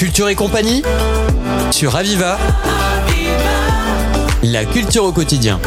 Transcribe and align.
Culture 0.00 0.30
et 0.30 0.34
compagnie 0.34 0.82
sur 1.70 1.94
Aviva. 1.94 2.38
La 4.42 4.64
culture 4.64 5.04
au 5.04 5.12
quotidien. 5.12 5.60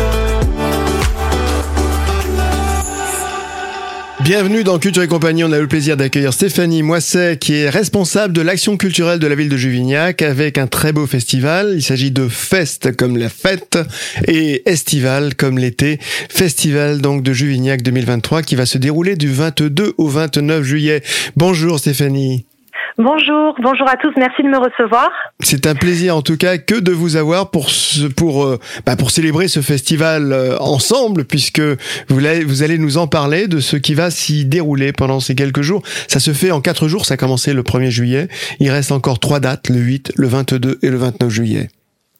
Bienvenue 4.21 4.63
dans 4.63 4.79
Culture 4.79 5.03
et 5.03 5.07
compagnie. 5.07 5.43
On 5.43 5.51
a 5.51 5.59
le 5.59 5.67
plaisir 5.67 5.97
d'accueillir 5.97 6.33
Stéphanie 6.33 6.81
Moisset, 6.81 7.37
qui 7.37 7.53
est 7.53 7.69
responsable 7.69 8.33
de 8.33 8.41
l'action 8.41 8.75
culturelle 8.75 9.19
de 9.19 9.27
la 9.27 9.35
ville 9.35 9.49
de 9.49 9.57
Juvignac, 9.57 10.23
avec 10.23 10.57
un 10.57 10.65
très 10.65 10.93
beau 10.93 11.05
festival. 11.05 11.73
Il 11.75 11.83
s'agit 11.83 12.09
de 12.09 12.27
Fest 12.27 12.97
comme 12.97 13.17
la 13.17 13.29
fête 13.29 13.77
et 14.27 14.67
Estival 14.67 15.35
comme 15.35 15.59
l'été. 15.59 15.99
Festival 16.01 17.01
donc 17.01 17.21
de 17.21 17.33
Juvignac 17.33 17.83
2023 17.83 18.41
qui 18.41 18.55
va 18.55 18.65
se 18.65 18.79
dérouler 18.79 19.15
du 19.15 19.31
22 19.31 19.93
au 19.99 20.07
29 20.07 20.63
juillet. 20.63 21.03
Bonjour 21.35 21.77
Stéphanie. 21.77 22.47
Bonjour, 22.99 23.55
bonjour 23.59 23.89
à 23.89 23.97
tous, 23.97 24.13
merci 24.17 24.43
de 24.43 24.49
me 24.49 24.57
recevoir. 24.57 25.09
C'est 25.39 25.65
un 25.65 25.73
plaisir 25.73 26.15
en 26.15 26.21
tout 26.21 26.37
cas 26.37 26.59
que 26.59 26.79
de 26.79 26.91
vous 26.91 27.15
avoir 27.15 27.49
pour 27.49 27.71
pour 28.15 28.43
euh, 28.43 28.59
bah, 28.85 28.95
pour 28.95 29.09
célébrer 29.09 29.47
ce 29.47 29.61
festival 29.61 30.31
euh, 30.31 30.59
ensemble 30.59 31.25
puisque 31.25 31.61
vous 32.09 32.19
allez, 32.19 32.43
vous 32.43 32.61
allez 32.61 32.77
nous 32.77 32.97
en 32.97 33.07
parler 33.07 33.47
de 33.47 33.59
ce 33.59 33.77
qui 33.77 33.95
va 33.95 34.11
s'y 34.11 34.45
dérouler 34.45 34.93
pendant 34.93 35.19
ces 35.19 35.33
quelques 35.33 35.61
jours. 35.61 35.81
Ça 36.07 36.19
se 36.19 36.33
fait 36.33 36.51
en 36.51 36.61
quatre 36.61 36.87
jours, 36.87 37.05
ça 37.07 37.15
a 37.15 37.17
commencé 37.17 37.53
le 37.53 37.63
1er 37.63 37.89
juillet. 37.89 38.27
Il 38.59 38.69
reste 38.69 38.91
encore 38.91 39.19
trois 39.19 39.39
dates, 39.39 39.69
le 39.69 39.79
8, 39.79 40.13
le 40.15 40.27
22 40.27 40.77
et 40.83 40.89
le 40.89 40.97
29 40.97 41.29
juillet. 41.31 41.69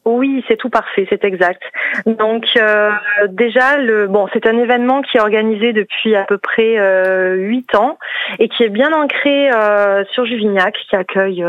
Oui, 0.06 0.44
c'est 0.50 0.58
tout 0.58 0.70
parfait, 0.70 1.08
c'est 1.10 1.24
exact. 1.24 1.62
Donc 2.06 2.46
euh, 2.58 2.92
déjà, 3.30 3.78
le 3.78 4.08
bon, 4.08 4.28
c'est 4.34 4.46
un 4.46 4.58
événement 4.58 5.02
qui 5.02 5.16
est 5.16 5.22
organisé 5.22 5.72
depuis 5.72 6.14
à 6.14 6.26
peu 6.26 6.38
près 6.38 6.78
euh, 6.78 7.36
huit 7.36 7.74
ans 7.74 7.98
et 8.38 8.50
qui 8.50 8.64
est 8.64 8.70
bien 8.70 8.92
ancré 8.92 9.50
euh, 9.50 10.04
sur 10.12 10.26
Juvignac, 10.26 10.76
qui 10.90 10.96
accueille 10.98 11.46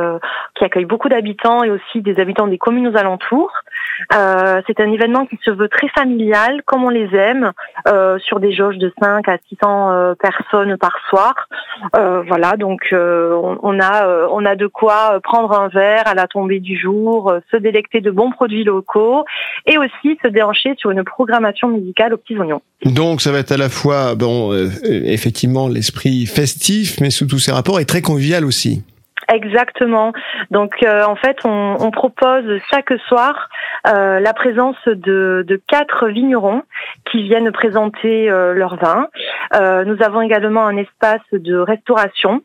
qui 0.54 0.64
accueille 0.64 0.84
beaucoup 0.84 1.08
d'habitants 1.08 1.64
et 1.64 1.70
aussi 1.70 2.00
des 2.00 2.20
habitants 2.20 2.46
des 2.46 2.58
communes 2.58 2.86
aux 2.86 2.96
alentours. 2.96 3.52
c'est 4.12 4.80
un 4.80 4.92
événement 4.92 5.26
qui 5.26 5.38
se 5.44 5.50
veut 5.50 5.68
très 5.68 5.88
familial, 5.88 6.62
comme 6.64 6.84
on 6.84 6.90
les 6.90 7.12
aime, 7.14 7.50
sur 8.18 8.38
des 8.38 8.52
jauges 8.52 8.78
de 8.78 8.92
5 9.02 9.28
à 9.28 9.36
600 9.48 10.14
personnes 10.20 10.76
par 10.78 10.96
soir. 11.08 11.48
voilà, 11.92 12.56
donc 12.56 12.88
on, 12.92 13.58
on, 13.62 13.80
a 13.80 14.28
on 14.30 14.44
a 14.44 14.54
de 14.54 14.66
quoi 14.68 15.18
prendre 15.22 15.58
un 15.58 15.68
verre 15.68 16.06
à 16.06 16.14
la 16.14 16.28
tombée 16.28 16.60
du 16.60 16.78
jour, 16.78 17.34
se 17.50 17.56
délecter 17.56 18.00
de 18.00 18.10
bons 18.10 18.30
produits 18.30 18.43
produits 18.44 18.64
locaux 18.64 19.24
et 19.64 19.78
aussi 19.78 20.18
se 20.22 20.28
déhancher 20.28 20.74
sur 20.76 20.90
une 20.90 21.02
programmation 21.02 21.68
musicale 21.68 22.12
aux 22.12 22.18
petits 22.18 22.36
oignons. 22.38 22.60
Donc 22.84 23.22
ça 23.22 23.32
va 23.32 23.38
être 23.38 23.52
à 23.52 23.56
la 23.56 23.70
fois, 23.70 24.14
bon, 24.14 24.52
euh, 24.52 24.68
effectivement, 24.84 25.66
l'esprit 25.66 26.26
festif, 26.26 27.00
mais 27.00 27.08
sous 27.08 27.26
tous 27.26 27.38
ses 27.38 27.52
rapports, 27.52 27.80
et 27.80 27.86
très 27.86 28.02
convivial 28.02 28.44
aussi. 28.44 28.82
Exactement. 29.32 30.12
Donc 30.50 30.74
euh, 30.82 31.04
en 31.04 31.16
fait, 31.16 31.38
on, 31.44 31.90
propose 31.90 32.44
chaque 32.70 32.92
soir 33.08 33.48
euh, 33.86 34.20
la 34.20 34.34
présence 34.34 34.76
de, 34.84 35.62
quatre 35.66 36.08
vignerons 36.08 36.60
qui 37.10 37.22
viennent 37.22 37.50
présenter 37.50 38.26
leur 38.28 38.76
vin. 38.76 39.08
nous 39.86 39.96
avons 40.02 40.20
également 40.20 40.66
un 40.66 40.76
espace 40.76 41.26
de 41.32 41.56
restauration 41.56 42.42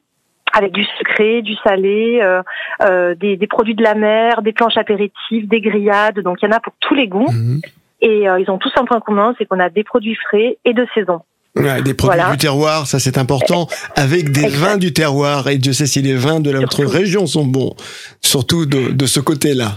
avec 0.54 0.72
du 0.72 0.84
sucré, 0.98 1.42
du 1.42 1.54
salé, 1.64 2.20
euh, 2.22 2.42
euh, 2.84 3.16
des, 3.16 3.38
produits 3.48 3.76
de 3.76 3.84
la 3.84 3.96
mer, 3.96 4.42
des 4.42 4.54
planches 4.54 4.78
apéritives, 4.78 5.48
des 5.48 5.62
grillades. 5.62 6.20
Donc 6.20 6.38
il 6.42 6.46
y 6.46 6.48
en 6.50 6.56
a 6.56 6.60
pour 6.60 6.74
tous 6.80 6.96
les 6.96 7.08
goûts. 7.08 7.32
Mhm. 7.32 7.62
Et 8.02 8.30
euh, 8.30 8.40
ils 8.40 8.50
ont 8.50 8.58
tous 8.58 8.72
un 8.80 8.86
point 8.86 9.00
commun, 9.02 9.36
c'est 9.38 9.46
qu'on 9.46 9.60
a 9.60 9.70
des 9.70 9.84
produits 9.84 10.16
frais 10.16 10.58
et 10.64 10.74
de 10.74 10.86
saison. 10.94 11.22
des 11.56 11.94
produits 11.94 12.22
du 12.32 12.38
terroir, 12.38 12.88
ça 12.88 13.00
c'est 13.00 13.18
important, 13.18 13.68
avec 13.96 14.32
des 14.32 14.48
vins 14.48 14.78
du 14.78 14.94
terroir. 14.94 15.50
Et 15.50 15.58
Dieu 15.58 15.74
sait 15.74 15.86
si 15.86 16.02
les 16.02 16.16
vins 16.16 16.40
de 16.40 16.52
notre 16.52 16.86
région 16.86 17.28
sont 17.28 17.46
bons, 17.46 17.76
surtout 18.22 18.66
de 18.66 19.06
ce 19.06 19.20
côté-là. 19.20 19.74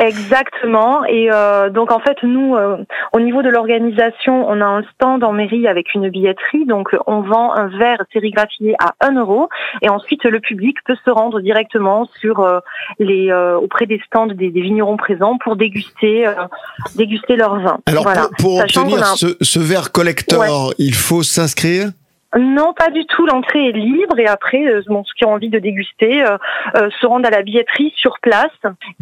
Exactement. 0.00 1.04
Et 1.04 1.28
euh, 1.30 1.68
donc 1.68 1.92
en 1.92 2.00
fait, 2.00 2.16
nous, 2.22 2.56
euh, 2.56 2.78
au 3.12 3.20
niveau 3.20 3.42
de 3.42 3.50
l'organisation, 3.50 4.48
on 4.48 4.60
a 4.60 4.64
un 4.64 4.82
stand 4.94 5.22
en 5.22 5.32
mairie 5.32 5.68
avec 5.68 5.94
une 5.94 6.08
billetterie. 6.08 6.64
Donc 6.66 6.96
on 7.06 7.20
vend 7.20 7.52
un 7.54 7.68
verre 7.68 8.02
sérigraphié 8.12 8.74
à 8.80 8.94
1 9.06 9.12
euro. 9.16 9.48
Et 9.82 9.90
ensuite, 9.90 10.24
le 10.24 10.40
public 10.40 10.78
peut 10.86 10.96
se 11.04 11.10
rendre 11.10 11.40
directement 11.40 12.08
sur 12.20 12.40
euh, 12.40 12.60
les 12.98 13.30
auprès 13.30 13.86
des 13.86 14.00
stands 14.06 14.26
des, 14.26 14.48
vignerons 14.48 14.96
présents 14.96 15.36
pour 15.42 15.56
déguster 15.56 16.26
déguster 16.96 17.36
leur 17.36 17.60
vin. 17.60 17.78
Alors 17.86 18.06
pour, 18.38 18.58
obtenir 18.58 19.04
ce, 19.06 19.36
ce, 19.40 19.58
verre 19.58 19.92
collector, 19.92 20.72
il 20.78 20.94
faut 20.94 21.22
s'inscrire? 21.22 21.90
Non, 22.38 22.72
pas 22.74 22.90
du 22.90 23.04
tout. 23.06 23.26
L'entrée 23.26 23.68
est 23.68 23.72
libre 23.72 24.18
et 24.18 24.26
après, 24.26 24.64
euh, 24.64 24.82
bon, 24.86 25.02
ceux 25.04 25.14
qui 25.16 25.24
ont 25.24 25.32
envie 25.32 25.48
de 25.48 25.58
déguster 25.58 26.22
euh, 26.22 26.38
euh, 26.76 26.88
se 27.00 27.06
rendent 27.06 27.26
à 27.26 27.30
la 27.30 27.42
billetterie 27.42 27.92
sur 27.96 28.20
place 28.20 28.52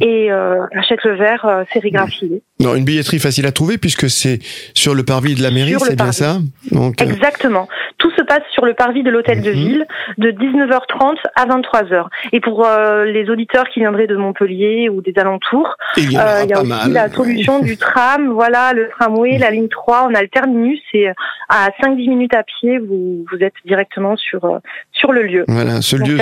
et 0.00 0.31
achètent 0.31 1.05
le 1.05 1.16
verre 1.16 1.65
sérigraphié. 1.72 2.43
Non, 2.61 2.75
une 2.75 2.84
billetterie 2.84 3.19
facile 3.19 3.47
à 3.47 3.53
trouver 3.53 3.78
puisque 3.78 4.09
c'est 4.09 4.38
sur 4.75 4.94
le 4.94 5.05
parvis 5.05 5.34
de 5.34 5.43
la 5.43 5.50
mairie, 5.50 5.75
c'est 5.78 5.97
bien 5.97 6.12
ça 6.12 6.38
Donc, 6.72 7.00
Exactement. 7.03 7.69
Tout 7.99 8.11
se 8.12 8.22
passe 8.22 8.43
sur 8.53 8.65
le 8.65 8.75
parvis 8.75 9.03
de 9.03 9.11
l'hôtel 9.11 9.43
de 9.43 9.50
mhm. 9.50 9.56
ville 9.56 9.87
de 10.19 10.31
19h30 10.31 11.17
à 11.34 11.47
23h. 11.47 12.06
Et 12.33 12.41
pour 12.41 12.67
les 13.05 13.28
auditeurs 13.28 13.69
qui 13.69 13.81
viendraient 13.81 14.06
de 14.06 14.17
Montpellier 14.17 14.88
ou 14.88 15.03
des 15.03 15.12
alentours, 15.17 15.77
il 15.97 16.12
y 16.12 16.17
a, 16.17 16.44
aussi 16.44 16.91
la 16.91 17.09
solution 17.11 17.61
du 17.61 17.77
tram, 17.77 18.33
voilà, 18.33 18.72
le 18.72 18.88
tramway, 18.88 19.38
la 19.38 19.50
ligne 19.50 19.69
3, 19.69 20.09
on 20.11 20.15
a 20.15 20.22
le 20.22 20.28
terminus 20.28 20.81
et 20.94 21.09
à 21.49 21.71
5-10 21.83 22.09
minutes 22.09 22.34
à 22.34 22.43
pied, 22.43 22.78
vous 22.78 23.18
vous, 23.31 23.39
êtes 23.43 23.55
directement 23.65 24.17
sur 24.17 24.45
euh, 24.45 24.59
sur 24.93 25.12
le 25.12 25.23
lieu. 25.23 25.45
Voilà, 25.49 25.83
ce 25.83 25.97
lieu, 25.97 26.19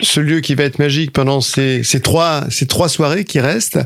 ce 0.00 0.20
lieu 0.20 0.40
qui 0.40 0.54
va 0.54 0.64
être 0.64 0.78
magique 0.78 1.12
pendant 1.12 1.40
ces, 1.40 1.82
ces 1.82 2.00
trois 2.00 2.42
ces 2.50 2.66
trois 2.66 2.88
soirées 2.88 3.24
qui 3.24 3.40
restent. 3.40 3.78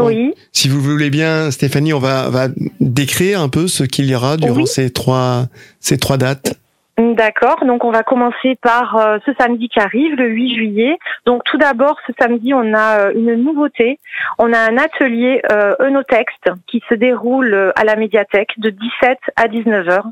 Oui. 0.00 0.34
si 0.52 0.68
vous 0.68 0.80
voulez 0.80 1.10
bien, 1.10 1.50
Stéphanie, 1.50 1.92
on 1.92 1.98
va 1.98 2.28
va 2.30 2.48
décrire 2.80 3.40
un 3.40 3.48
peu 3.48 3.68
ce 3.68 3.84
qu'il 3.84 4.06
y 4.06 4.14
aura 4.14 4.36
durant 4.36 4.66
ces 4.66 4.90
trois 4.90 5.46
ces 5.80 5.98
trois 5.98 6.16
dates. 6.16 6.58
D'accord, 6.98 7.64
donc 7.64 7.84
on 7.84 7.92
va 7.92 8.02
commencer 8.02 8.56
par 8.60 8.96
euh, 8.96 9.18
ce 9.24 9.32
samedi 9.38 9.68
qui 9.68 9.78
arrive, 9.78 10.16
le 10.16 10.26
8 10.30 10.54
juillet. 10.56 10.98
Donc 11.26 11.44
tout 11.44 11.56
d'abord, 11.56 11.96
ce 12.08 12.12
samedi, 12.18 12.52
on 12.52 12.74
a 12.74 12.98
euh, 12.98 13.12
une 13.14 13.36
nouveauté. 13.36 14.00
On 14.36 14.52
a 14.52 14.58
un 14.58 14.76
atelier 14.76 15.40
euh, 15.52 15.76
Eunotexte 15.78 16.50
qui 16.66 16.82
se 16.88 16.94
déroule 16.94 17.72
à 17.76 17.84
la 17.84 17.94
médiathèque 17.94 18.50
de 18.58 18.70
17 18.70 19.18
à 19.36 19.46
19 19.46 19.88
heures. 19.88 20.08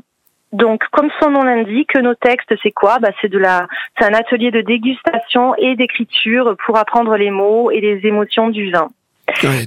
Donc, 0.53 0.81
comme 0.91 1.09
son 1.21 1.29
nom 1.29 1.43
l'indique, 1.43 1.95
nos 1.95 2.15
textes, 2.15 2.53
c'est 2.63 2.71
quoi? 2.71 2.99
Bah, 2.99 3.09
c'est 3.21 3.29
de 3.29 3.37
la, 3.37 3.67
c'est 3.97 4.05
un 4.05 4.13
atelier 4.13 4.51
de 4.51 4.61
dégustation 4.61 5.53
et 5.55 5.75
d'écriture 5.75 6.55
pour 6.65 6.77
apprendre 6.77 7.15
les 7.17 7.31
mots 7.31 7.69
et 7.69 7.81
les 7.81 8.07
émotions 8.07 8.49
du 8.49 8.71
vin. 8.71 8.87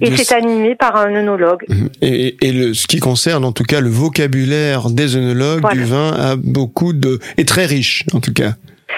et 0.00 0.16
c'est 0.16 0.34
animé 0.34 0.74
par 0.74 0.96
un 0.96 1.14
œnologue. 1.14 1.64
Mhm. 1.68 1.90
Et, 2.00 2.46
et 2.46 2.52
le, 2.52 2.72
ce 2.72 2.86
qui 2.86 2.98
concerne 2.98 3.44
en 3.44 3.52
tout 3.52 3.64
cas 3.64 3.80
le 3.80 3.90
vocabulaire 3.90 4.88
des 4.88 5.16
œnologues 5.16 5.70
du 5.70 5.84
vin 5.84 6.12
a 6.12 6.36
beaucoup 6.36 6.94
de 6.94 7.18
est 7.36 7.46
très 7.46 7.66
riche 7.66 8.04
en 8.14 8.20
tout 8.20 8.32
cas. 8.32 8.52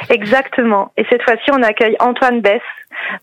Exactement. 0.08 0.92
Et 0.96 1.04
cette 1.10 1.22
fois-ci, 1.22 1.50
on 1.52 1.62
accueille 1.62 1.96
Antoine 2.00 2.40
Bess, 2.40 2.62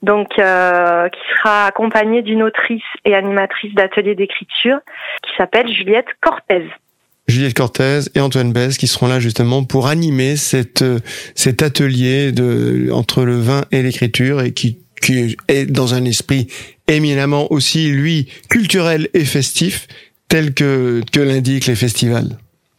donc 0.01 0.37
euh, 0.37 1.09
qui 1.09 1.19
sera 1.35 1.65
accompagné 1.67 2.21
d'une 2.21 2.43
autrice 2.43 2.83
et 3.05 3.15
animatrice 3.15 3.73
d'atelier 3.73 4.15
d'écriture 4.15 4.79
qui 5.23 5.31
s'appelle 5.37 5.67
Juliette 5.71 6.07
Cortez. 6.21 6.65
Juliette 7.29 7.53
Cortez 7.53 8.00
et 8.16 8.19
Antoine 8.19 8.51
Besse 8.51 8.78
qui 8.78 8.88
seront 8.88 9.07
là 9.07 9.19
justement 9.19 9.63
pour 9.63 9.88
animer 9.88 10.35
cette, 10.35 10.81
euh, 10.81 11.00
cet 11.35 11.62
atelier 11.62 12.31
de, 12.31 12.90
entre 12.91 13.23
le 13.23 13.38
vin 13.38 13.66
et 13.72 13.84
l'écriture 13.84 14.41
et 14.41 14.51
qui, 14.51 14.79
qui 15.01 15.38
est 15.47 15.66
dans 15.66 15.94
un 15.94 16.06
esprit 16.06 16.47
éminemment 16.88 17.51
aussi, 17.51 17.91
lui, 17.91 18.29
culturel 18.50 19.09
et 19.13 19.25
festif, 19.25 19.88
tel 20.28 20.53
que, 20.53 21.01
que 21.12 21.19
l'indiquent 21.19 21.68
les 21.68 21.75
festivals. 21.75 22.38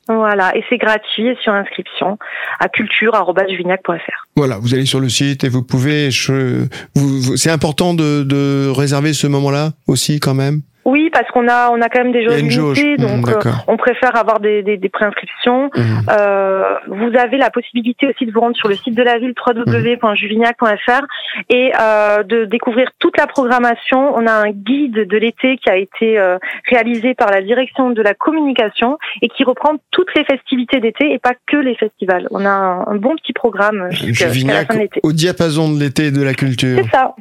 Voilà, 0.09 0.56
et 0.56 0.65
c'est 0.69 0.78
gratuit 0.78 1.37
sur 1.41 1.53
inscription 1.53 2.19
à 2.59 2.69
culture.vignac.fr. 2.69 4.27
Voilà, 4.34 4.59
vous 4.59 4.75
allez 4.75 4.87
sur 4.87 4.99
le 4.99 5.09
site 5.09 5.44
et 5.44 5.49
vous 5.49 5.62
pouvez. 5.62 6.10
Je, 6.10 6.66
vous, 6.97 7.36
c'est 7.36 7.51
important 7.51 7.95
de, 7.95 8.24
de 8.24 8.69
réserver 8.74 9.13
ce 9.13 9.28
moment-là 9.28 9.71
aussi 9.86 10.19
quand 10.19 10.34
même? 10.34 10.63
Oui, 10.84 11.10
parce 11.12 11.28
qu'on 11.30 11.48
a 11.48 11.71
on 11.71 11.80
a 11.80 11.88
quand 11.88 12.03
même 12.03 12.12
des 12.12 12.24
jauges 12.24 12.42
limitées, 12.42 12.97
donc 12.97 13.27
mmh, 13.27 13.47
euh, 13.47 13.50
on 13.68 13.77
préfère 13.77 14.16
avoir 14.16 14.41
des, 14.41 14.62
des, 14.62 14.77
des 14.77 14.88
préinscriptions. 14.88 15.71
Mmh. 15.74 15.80
Euh, 16.10 16.74
vous 16.88 17.16
avez 17.18 17.36
la 17.36 17.50
possibilité 17.50 18.06
aussi 18.06 18.27
de 18.27 18.32
vous 18.32 18.41
rendre 18.41 18.56
sur 18.56 18.68
le 18.68 18.77
site 18.77 18.94
de 18.94 19.03
la 19.03 19.18
ville 19.18 19.34
www.juvignac.fr 19.47 21.03
et 21.48 21.72
euh, 21.78 22.22
de 22.22 22.44
découvrir 22.44 22.88
toute 22.98 23.16
la 23.18 23.27
programmation. 23.27 24.15
On 24.16 24.27
a 24.27 24.32
un 24.32 24.50
guide 24.50 25.06
de 25.06 25.16
l'été 25.16 25.56
qui 25.59 25.68
a 25.68 25.77
été 25.77 26.18
euh, 26.18 26.38
réalisé 26.71 27.15
par 27.15 27.30
la 27.30 27.42
direction 27.42 27.91
de 27.91 28.03
la 28.03 28.15
communication 28.15 28.98
et 29.22 29.28
qui 29.28 29.44
reprend 29.44 29.74
toutes 29.91 30.15
les 30.15 30.24
festivités 30.24 30.80
d'été 30.80 31.12
et 31.12 31.18
pas 31.18 31.34
que 31.47 31.56
les 31.56 31.74
festivals. 31.74 32.26
On 32.30 32.44
a 32.44 32.50
un, 32.50 32.97
bon 32.97 33.16
petit 33.16 33.33
programme 33.33 33.88
jusqu'à 33.91 34.28
la 34.28 34.65
fin 34.66 34.74
de 34.74 34.80
l'été. 34.80 35.00
Au 35.03 35.12
diapason 35.12 35.72
de 35.72 35.80
l'été 35.80 36.06
et 36.06 36.10
de 36.10 36.22
la 36.22 36.34
culture. 36.34 36.78
C'est 36.83 36.91
ça. 36.91 37.15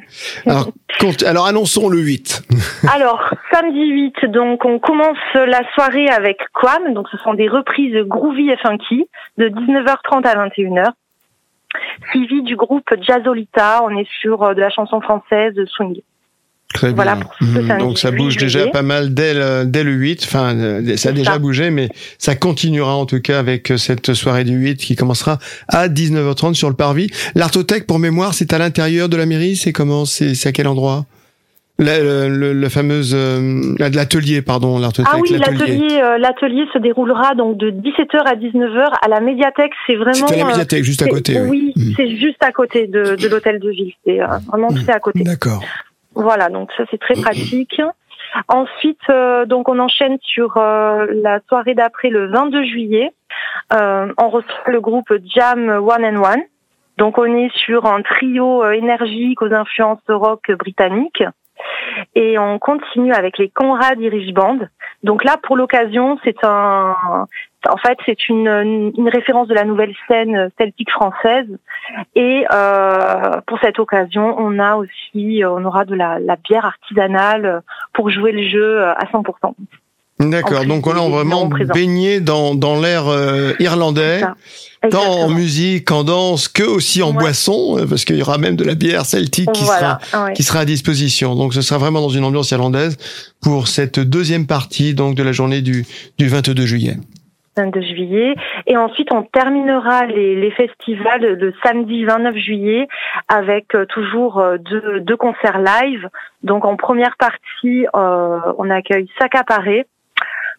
Alors, 0.46 0.72
alors 1.26 1.48
annonçons 1.48 1.90
le 1.90 2.00
8. 2.00 2.44
alors 2.94 3.34
samedi 3.52 3.88
8, 3.88 4.26
donc 4.28 4.66
on 4.66 4.80
commence 4.80 5.18
la 5.34 5.62
soirée 5.74 6.08
avec 6.10 6.38
Quam, 6.54 6.94
donc 6.94 7.08
ce 7.12 7.18
sont 7.18 7.34
des 7.34 7.48
reprises 7.48 7.96
groovy 8.08 8.50
et 8.50 8.58
funky 8.58 9.06
de 9.38 9.50
19h30 9.50 10.26
à 10.28 10.48
21h. 10.48 10.90
suivi 12.12 12.42
du 12.44 12.56
groupe 12.56 12.90
Jazzolita. 13.02 13.82
On 13.84 13.96
est 13.98 14.08
sur 14.22 14.56
de 14.56 14.60
la 14.60 14.70
chanson 14.70 15.02
française 15.02 15.54
swing. 15.68 16.02
Très 16.74 16.92
Voilà 16.94 17.16
bien. 17.16 17.24
pour 17.24 17.34
ce 17.36 17.44
Mhm. 17.46 17.78
Donc 17.80 17.98
ça 17.98 18.12
bouge 18.12 18.34
8 18.36 18.40
déjà 18.40 18.68
pas 18.68 18.84
mal 18.84 19.14
dès 19.16 19.34
le, 19.34 19.66
dès 19.66 19.84
le 19.84 19.92
8. 19.92 20.24
Enfin, 20.24 20.56
euh, 20.56 20.98
ça 20.98 21.10
a 21.10 21.12
déjà 21.14 21.34
ça. 21.34 21.40
bougé, 21.40 21.72
mais 21.72 21.90
ça 22.20 22.36
continuera 22.36 22.96
en 22.96 23.06
tout 23.08 23.20
cas 23.22 23.40
avec 23.40 23.72
euh, 23.72 23.78
cette 23.78 24.14
soirée 24.14 24.44
du 24.44 24.54
8 24.54 24.78
qui 24.78 24.96
commencera 24.96 25.40
à 25.68 25.88
19h30 25.88 26.54
sur 26.54 26.70
le 26.70 26.76
parvis. 26.76 27.10
L'Artothèque, 27.36 27.88
pour 27.88 27.98
mémoire, 27.98 28.34
c'est 28.36 28.54
à 28.54 28.60
l'intérieur 28.60 29.10
de 29.10 29.18
la 29.18 29.26
mairie. 29.26 29.56
C'est 29.56 29.74
comment? 29.74 30.06
C'est 30.06 30.46
à 30.48 30.52
quel 30.52 30.68
endroit? 30.68 31.06
La, 31.80 32.00
le, 32.00 32.30
le- 32.30 32.54
la 32.54 32.70
fameuse 32.70 33.14
euh, 33.16 33.74
la- 33.80 33.90
l'atelier, 33.90 34.42
pardon. 34.42 34.80
Ah 35.06 35.18
oui, 35.20 35.30
l'atelier 35.38 36.00
euh, 36.02 36.18
l'atelier 36.18 36.66
se 36.74 36.78
déroulera 36.78 37.34
donc 37.36 37.58
de 37.58 37.72
17h 37.72 38.18
à 38.26 38.36
19h 38.36 38.90
à 39.02 39.08
la 39.08 39.20
médiathèque. 39.22 39.72
C'est 39.88 39.96
vraiment 39.96 40.28
à 40.28 40.36
la 40.36 40.44
euh, 40.44 40.48
médiathèque, 40.48 40.84
juste 40.84 41.02
à 41.02 41.08
côté. 41.08 41.40
Oui, 41.42 41.74
Mhm. 41.76 41.94
c'est 41.98 42.16
juste 42.18 42.44
à 42.44 42.52
côté 42.52 42.88
de, 42.88 43.16
de 43.16 43.28
l'hôtel 43.28 43.60
de 43.60 43.70
ville. 43.70 43.94
C'est 44.06 44.22
euh, 44.22 44.28
vraiment 44.48 44.68
tout 44.70 44.86
est 44.88 44.92
à 44.92 45.00
côté. 45.00 45.24
D'accord. 45.24 45.64
Voilà, 46.16 46.50
donc 46.50 46.70
ça 46.78 46.84
c'est 46.92 47.00
très 47.00 47.16
pratique. 47.16 47.82
Ensuite, 48.48 49.00
euh, 49.10 49.46
donc 49.46 49.70
on 49.70 49.80
enchaîne 49.80 50.18
sur 50.22 50.58
euh, 50.58 51.08
la 51.24 51.40
soirée 51.48 51.74
d'après 51.74 52.10
le 52.10 52.28
22 52.28 52.64
juillet. 52.64 53.12
Euh, 53.74 54.08
on 54.18 54.30
reçoit 54.30 54.52
le 54.68 54.82
groupe 54.82 55.12
Jam 55.36 55.68
One 55.70 56.06
and 56.06 56.22
One. 56.24 56.42
Donc 56.98 57.18
on 57.18 57.26
est 57.26 57.50
sur 57.66 57.86
un 57.86 58.02
trio 58.02 58.64
euh, 58.64 58.72
énergique 58.72 59.42
aux 59.42 59.52
influences 59.54 60.02
rock 60.10 60.52
britanniques. 60.60 61.24
Et 62.22 62.38
on 62.38 62.60
continue 62.60 63.14
avec 63.14 63.38
les 63.38 63.48
Conrad 63.48 63.98
Irish 63.98 64.34
Band. 64.34 64.60
Donc 65.04 65.24
là, 65.24 65.38
pour 65.42 65.56
l'occasion, 65.56 66.20
c'est 66.26 66.44
un, 66.44 66.94
en 67.66 67.78
fait, 67.78 67.98
c'est 68.06 68.28
une, 68.28 68.92
une 68.98 69.08
référence 69.08 69.48
de 69.48 69.54
la 69.54 69.64
nouvelle 69.64 69.96
scène 70.06 70.50
celtique 70.60 70.92
française. 70.92 71.48
Et 72.16 72.46
euh, 72.52 73.40
pour 73.48 73.58
cette 73.62 73.80
occasion, 73.80 74.36
on 74.38 74.60
a 74.60 74.76
aussi, 74.76 75.44
on 75.46 75.64
aura 75.64 75.86
de 75.86 75.96
la, 75.96 76.20
la 76.20 76.36
bière 76.36 76.66
artisanale 76.66 77.62
pour 77.94 78.10
jouer 78.10 78.34
le 78.34 78.50
jeu 78.50 78.84
à 78.84 79.06
100%. 79.06 79.54
D'accord. 80.20 80.66
Donc 80.66 80.84
plus, 80.90 81.00
on 81.00 81.10
vraiment 81.10 81.46
baigné 81.48 82.20
dans, 82.20 82.54
dans 82.56 82.80
l'air 82.80 83.08
euh, 83.08 83.54
irlandais. 83.60 84.22
Tant 84.92 85.26
en 85.26 85.30
musique, 85.30 85.92
en 85.92 86.06
danse, 86.06 86.48
que 86.48 86.64
aussi 86.64 87.04
en 87.04 87.10
Ouais. 87.12 87.18
boisson, 87.18 87.78
euh, 87.78 87.86
parce 87.86 88.06
qu'il 88.06 88.16
y 88.16 88.22
aura 88.22 88.38
même 88.38 88.56
de 88.56 88.64
la 88.64 88.76
bière 88.76 89.06
celtique 89.06 89.52
qui 89.52 89.66
Voilà, 89.66 90.00
sera 90.10 90.26
ouais. 90.26 90.34
qui 90.34 90.44
sera 90.44 90.60
à 90.60 90.66
disposition. 90.66 91.36
Donc 91.36 91.54
ce 91.54 91.62
sera 91.62 91.78
vraiment 91.80 92.00
dans 92.02 92.10
une 92.10 92.24
ambiance 92.24 92.52
irlandaise 92.52 92.98
pour 93.42 93.68
cette 93.68 94.00
deuxième 94.00 94.48
partie 94.48 94.94
donc 94.94 95.16
de 95.16 95.24
la 95.24 95.34
journée 95.34 95.62
du 95.62 95.86
du 96.18 96.28
22 96.30 96.66
juillet. 96.66 96.96
22 97.58 97.82
juillet. 97.82 98.36
Et 98.68 98.78
ensuite, 98.78 99.12
on 99.12 99.24
terminera 99.24 100.06
les, 100.06 100.36
les 100.40 100.52
festivals 100.52 101.22
le 101.22 101.54
samedi 101.64 102.06
29 102.06 102.36
juillet 102.38 102.88
avec 103.28 103.76
euh, 103.76 103.86
toujours 103.86 104.40
euh, 104.40 104.58
deux, 104.60 105.02
deux 105.02 105.18
concerts 105.18 105.60
live. 105.60 106.08
Donc, 106.44 106.64
en 106.64 106.78
première 106.78 107.18
partie, 107.18 107.86
euh, 107.96 108.38
on 108.58 108.70
accueille 108.70 109.08
Saka 109.20 109.44
Paré. 109.44 109.86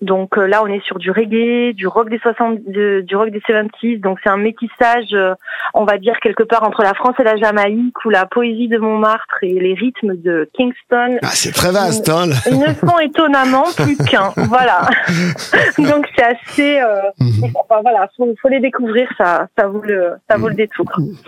Donc 0.01 0.39
euh, 0.39 0.47
là, 0.47 0.63
on 0.63 0.67
est 0.67 0.83
sur 0.85 0.99
du 0.99 1.11
reggae, 1.11 1.75
du 1.75 1.87
rock 1.87 2.09
des 2.09 2.19
60, 2.19 2.59
de- 2.67 3.03
du 3.03 3.17
rock 3.17 3.31
des 3.31 3.41
70s. 3.41 4.01
Donc 4.01 4.19
c'est 4.23 4.31
un 4.31 4.37
métissage, 4.39 5.09
euh, 5.13 5.35
on 5.75 5.85
va 5.85 5.99
dire 5.99 6.15
quelque 6.23 6.43
part 6.43 6.63
entre 6.63 6.83
la 6.83 6.95
France 6.95 7.15
et 7.21 7.23
la 7.25 7.37
Jamaïque, 7.37 8.03
ou 8.05 8.11
la 8.11 8.25
poésie 8.27 8.69
de 8.69 8.79
Montmartre 8.79 9.39
et 9.43 9.61
les 9.61 9.75
rythmes 9.75 10.15
de 10.17 10.49
Kingston 10.55 11.19
Ah, 11.23 11.29
c'est 11.33 11.53
très 11.53 11.71
vaste, 11.73 12.09
hein. 12.09 12.27
ils 12.51 12.59
ne 12.59 12.73
sont 12.75 12.99
étonnamment 13.01 13.65
plus 13.77 13.97
qu'un. 13.99 14.31
Voilà. 14.49 14.89
Donc 15.79 16.07
c'est 16.17 16.25
assez. 16.25 16.81
Euh, 16.81 17.01
Mhm. 17.21 17.51
enfin, 17.55 17.81
voilà, 17.83 18.09
faut, 18.17 18.35
faut 18.41 18.49
les 18.49 18.61
découvrir. 18.61 19.09
Ça, 19.19 19.47
ça 19.59 19.67
vaut 19.67 19.83
le, 19.83 20.13
ça 20.31 20.37
vaut 20.39 20.49
le 20.49 20.55
détour. 20.55 20.87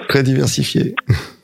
Très 0.08 0.22
diversifié. 0.22 0.94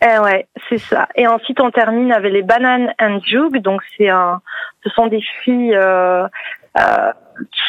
Eh 0.03 0.19
ouais, 0.21 0.47
c'est 0.69 0.79
ça. 0.79 1.09
Et 1.17 1.27
ensuite 1.27 1.61
on 1.61 1.71
termine 1.71 2.13
avec 2.13 2.33
les 2.33 2.43
Bananes 2.43 2.93
and 3.01 3.21
Jug. 3.25 3.59
Donc 3.59 3.83
c'est 3.97 4.09
un, 4.09 4.41
ce 4.85 4.91
sont 4.91 5.07
des 5.07 5.23
filles. 5.43 5.75
Euh, 5.75 6.27
euh, 6.79 7.13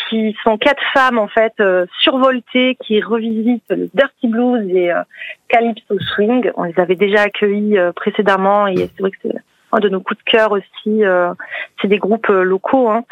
qui 0.09 0.35
sont 0.43 0.57
quatre 0.57 0.81
femmes 0.93 1.19
en 1.19 1.27
fait 1.27 1.53
euh, 1.59 1.85
survoltées 2.01 2.75
qui 2.83 3.01
revisitent 3.01 3.69
le 3.69 3.87
dirty 3.93 4.27
blues 4.27 4.67
et 4.69 4.91
euh, 4.91 5.01
calypso 5.47 5.97
swing. 5.99 6.51
On 6.55 6.63
les 6.63 6.79
avait 6.79 6.95
déjà 6.95 7.21
accueillis 7.23 7.77
euh, 7.77 7.91
précédemment 7.91 8.67
et 8.67 8.75
c'est 8.77 8.99
vrai 8.99 9.11
que 9.11 9.17
c'est 9.21 9.35
un 9.71 9.79
de 9.79 9.89
nos 9.89 10.01
coups 10.01 10.19
de 10.25 10.31
cœur 10.31 10.51
aussi. 10.51 11.03
euh, 11.05 11.33
c'est 11.81 11.87
des 11.87 11.99
groupes 11.99 12.27
locaux 12.27 12.89
hein. 12.89 13.03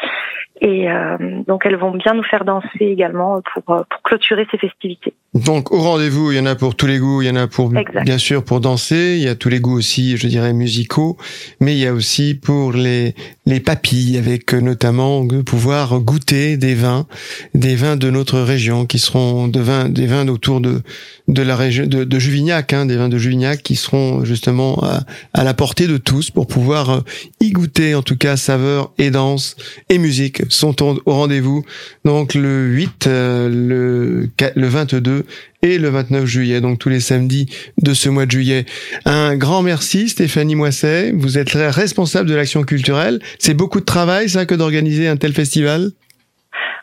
Et 0.60 0.90
euh, 0.90 1.16
donc 1.46 1.62
elles 1.64 1.76
vont 1.76 1.92
bien 1.92 2.14
nous 2.14 2.22
faire 2.24 2.44
danser 2.44 2.68
également 2.80 3.40
pour 3.52 3.74
euh, 3.76 3.82
pour 3.88 4.02
clôturer 4.02 4.46
ces 4.50 4.58
festivités. 4.58 5.14
Donc 5.34 5.72
au 5.72 5.80
rendez-vous, 5.80 6.32
il 6.32 6.38
y 6.38 6.40
en 6.40 6.46
a 6.46 6.54
pour 6.54 6.74
tous 6.74 6.86
les 6.86 6.98
goûts, 6.98 7.22
il 7.22 7.28
y 7.28 7.30
en 7.30 7.36
a 7.36 7.46
pour 7.46 7.76
Exact. 7.76 8.04
bien 8.04 8.18
sûr 8.18 8.44
pour 8.44 8.60
danser, 8.60 9.16
il 9.18 9.22
y 9.22 9.28
a 9.28 9.34
tous 9.34 9.48
les 9.48 9.60
goûts 9.60 9.76
aussi, 9.76 10.16
je 10.16 10.26
dirais 10.26 10.52
musicaux, 10.52 11.16
mais 11.60 11.74
il 11.74 11.78
y 11.78 11.86
a 11.86 11.92
aussi 11.92 12.34
pour 12.34 12.72
les 12.72 13.14
les 13.46 13.60
papilles 13.60 14.18
avec 14.18 14.52
euh, 14.54 14.60
notamment 14.60 15.24
de 15.24 15.42
pouvoir 15.42 16.00
goûter 16.00 16.56
des 16.56 16.74
vins, 16.74 17.06
des 17.54 17.76
vins 17.76 17.96
de 17.96 18.10
notre 18.10 18.40
région 18.40 18.86
qui 18.86 18.98
seront 18.98 19.48
de 19.48 19.60
vins 19.60 19.88
des 19.88 20.06
vins 20.06 20.26
autour 20.28 20.60
de 20.60 20.82
de 21.28 21.42
la 21.42 21.56
région 21.56 21.86
de, 21.86 22.04
de 22.04 22.18
Juvignac, 22.18 22.72
hein, 22.72 22.86
des 22.86 22.96
vins 22.96 23.10
de 23.10 23.18
Juvignac 23.18 23.62
qui 23.62 23.76
seront 23.76 24.24
justement 24.24 24.82
à, 24.82 25.00
à 25.34 25.44
la 25.44 25.52
portée 25.54 25.86
de 25.86 25.98
tous 25.98 26.30
pour 26.30 26.46
pouvoir 26.46 26.90
euh, 26.90 27.00
y 27.40 27.50
goûter 27.52 27.94
en 27.94 28.02
tout 28.02 28.16
cas 28.16 28.36
saveur 28.36 28.92
et 28.98 29.10
danse 29.10 29.56
et 29.90 29.98
musique 29.98 30.42
sont 30.48 30.82
au, 30.82 31.00
rendez-vous. 31.06 31.64
Donc 32.04 32.34
le 32.34 32.66
8 32.66 33.06
euh, 33.06 33.48
le 33.48 34.30
le 34.54 34.68
22 34.68 35.24
et 35.62 35.78
le 35.78 35.88
29 35.88 36.24
juillet 36.24 36.60
donc 36.60 36.78
tous 36.78 36.88
les 36.88 37.00
samedis 37.00 37.46
de 37.80 37.94
ce 37.94 38.08
mois 38.08 38.26
de 38.26 38.30
juillet. 38.30 38.66
Un 39.04 39.36
grand 39.36 39.62
merci 39.62 40.08
Stéphanie 40.08 40.54
Moisset. 40.54 41.12
Vous 41.14 41.38
êtes 41.38 41.50
responsable 41.50 42.28
de 42.28 42.34
l'action 42.34 42.62
culturelle. 42.62 43.20
C'est 43.38 43.54
beaucoup 43.54 43.80
de 43.80 43.84
travail 43.84 44.28
ça 44.28 44.46
que 44.46 44.54
d'organiser 44.54 45.08
un 45.08 45.16
tel 45.16 45.32
festival? 45.32 45.92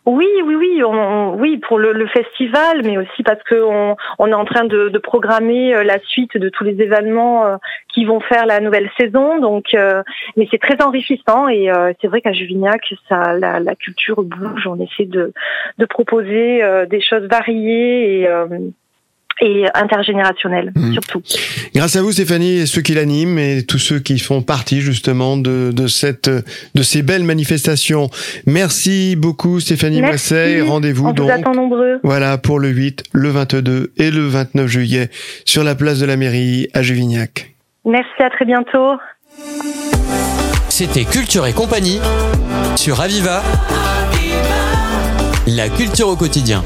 Oui, 0.05 0.27
oui, 0.45 0.55
oui, 0.55 0.83
on, 0.83 1.35
oui 1.35 1.57
pour 1.57 1.79
le, 1.79 1.91
le 1.91 2.05
festival, 2.07 2.81
mais 2.83 2.97
aussi 2.97 3.23
parce 3.23 3.41
que 3.41 3.55
on 4.19 4.27
est 4.27 4.33
en 4.33 4.45
train 4.45 4.65
de, 4.65 4.89
de 4.89 4.99
programmer 4.99 5.73
euh, 5.73 5.83
la 5.83 5.99
suite 5.99 6.37
de 6.37 6.49
tous 6.49 6.63
les 6.63 6.79
événements 6.79 7.47
euh, 7.47 7.55
qui 7.91 8.05
vont 8.05 8.19
faire 8.19 8.45
la 8.45 8.59
nouvelle 8.59 8.89
saison. 8.99 9.39
Donc, 9.39 9.73
euh, 9.73 10.03
mais 10.37 10.47
c'est 10.51 10.61
très 10.61 10.79
enrichissant 10.83 11.47
et 11.47 11.71
euh, 11.71 11.91
c'est 12.01 12.07
vrai 12.07 12.21
qu'à 12.21 12.33
Juvignac, 12.33 12.93
ça, 13.09 13.33
la, 13.33 13.59
la 13.59 13.75
culture 13.75 14.21
bouge. 14.21 14.67
On 14.67 14.79
essaie 14.79 15.05
de, 15.05 15.33
de 15.79 15.85
proposer 15.85 16.63
euh, 16.63 16.85
des 16.85 17.01
choses 17.01 17.27
variées 17.27 18.19
et 18.19 18.27
euh, 18.27 18.45
et 19.41 19.65
intergénérationnelles 19.73 20.71
Mhm. 20.75 20.93
surtout. 20.93 21.21
Grâce 21.73 21.95
à 21.95 22.01
vous, 22.01 22.11
Stéphanie, 22.11 22.59
et 22.59 22.65
ceux 22.65 22.81
qui 22.81 22.93
l'animent 22.93 23.37
et 23.37 23.63
tous 23.65 23.79
ceux 23.79 23.99
qui 23.99 24.17
font 24.19 24.41
partie 24.41 24.81
justement 24.81 25.35
de, 25.37 25.71
de 25.73 25.87
cette 25.87 26.29
de 26.29 26.83
ces 26.83 27.01
belles 27.01 27.23
manifestations. 27.23 28.09
Merci 28.45 29.15
beaucoup, 29.17 29.59
Stéphanie 29.59 30.01
Merci. 30.01 30.33
Moisset. 30.33 30.61
Rendez-vous 30.61 31.07
On 31.07 31.11
donc 31.13 31.27
vous 31.27 31.31
attend 31.33 31.53
nombreux. 31.53 31.99
voilà 32.03 32.37
pour 32.37 32.59
le 32.59 32.69
8, 32.69 33.03
le 33.11 33.29
22 33.29 33.91
et 33.97 34.11
le 34.11 34.27
29 34.27 34.67
juillet 34.67 35.09
sur 35.43 35.63
la 35.63 35.75
place 35.75 35.99
de 35.99 36.05
la 36.05 36.15
mairie 36.15 36.67
à 36.73 36.81
Juvignac. 36.81 37.53
Merci, 37.85 38.09
à 38.19 38.29
très 38.29 38.45
bientôt. 38.45 38.93
C'était 40.69 41.03
Culture 41.03 41.45
et 41.45 41.53
compagnie 41.53 41.99
sur 42.75 42.99
Aviva. 43.01 43.43
La 45.47 45.69
culture 45.69 46.07
au 46.07 46.15
quotidien. 46.15 46.63